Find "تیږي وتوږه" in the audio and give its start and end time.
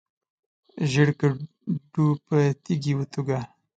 2.63-3.39